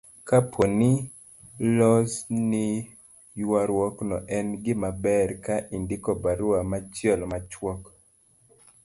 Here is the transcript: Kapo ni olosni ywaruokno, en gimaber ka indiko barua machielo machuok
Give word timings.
Kapo 0.29 0.61
ni 0.77 0.91
olosni 1.65 2.65
ywaruokno, 3.41 4.15
en 4.37 4.47
gimaber 4.63 5.29
ka 5.45 5.55
indiko 5.75 6.11
barua 6.23 6.59
machielo 6.71 7.25
machuok 7.33 7.81